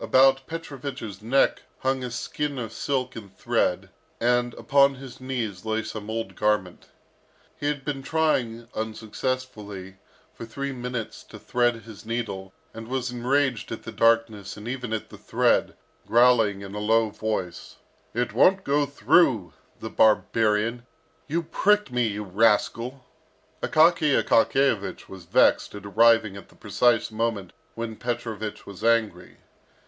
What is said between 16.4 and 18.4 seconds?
in a low voice, "It